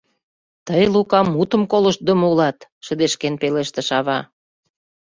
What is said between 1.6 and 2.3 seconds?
колыштдымо